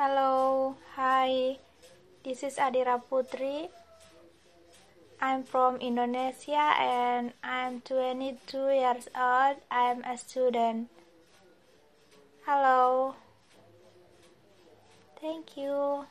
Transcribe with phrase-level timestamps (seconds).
[0.00, 1.60] Hello, hi,
[2.24, 3.68] this is Adira Putri.
[5.20, 8.40] I'm from Indonesia and I'm 22
[8.80, 9.60] years old.
[9.68, 10.88] I'm a student.
[12.48, 13.12] Hello,
[15.20, 16.08] thank you.